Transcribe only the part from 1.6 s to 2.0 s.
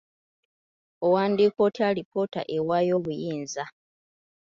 otya